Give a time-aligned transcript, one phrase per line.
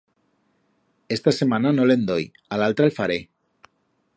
[1.17, 2.25] Esta semana no le'n doi,
[2.57, 3.19] a l'altra el faré.